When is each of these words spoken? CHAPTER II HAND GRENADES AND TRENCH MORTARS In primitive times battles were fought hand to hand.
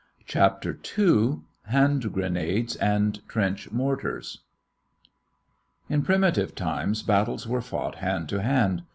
CHAPTER 0.25 0.79
II 0.97 1.41
HAND 1.67 2.11
GRENADES 2.11 2.75
AND 2.77 3.21
TRENCH 3.27 3.69
MORTARS 3.71 4.39
In 5.89 6.01
primitive 6.01 6.55
times 6.55 7.03
battles 7.03 7.45
were 7.47 7.61
fought 7.61 7.97
hand 7.97 8.27
to 8.29 8.41
hand. 8.41 8.81